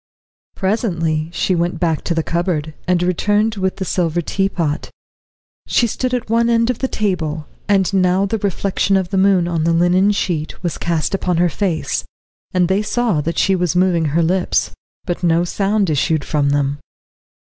[0.55, 4.89] Presently she went back to the cupboard, and returned with the silver teapot.
[5.67, 9.47] She stood at one end of the table, and now the reflection of the moon
[9.47, 12.03] on the linen sheet was cast upon her face,
[12.51, 14.71] and they saw that she was moving her lips
[15.05, 16.79] but no sound issued from them.